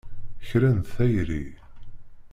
Kra 0.47 0.69
n 0.77 0.79
tayri! 0.93 1.45